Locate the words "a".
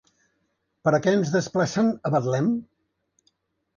0.97-1.01, 2.07-2.13